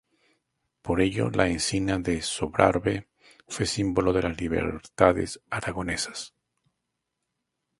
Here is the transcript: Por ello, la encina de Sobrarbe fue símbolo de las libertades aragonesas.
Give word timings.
Por 0.81 0.99
ello, 0.99 1.29
la 1.29 1.47
encina 1.47 1.99
de 1.99 2.23
Sobrarbe 2.23 3.07
fue 3.47 3.67
símbolo 3.67 4.11
de 4.13 4.23
las 4.23 4.41
libertades 4.41 5.39
aragonesas. 5.51 6.33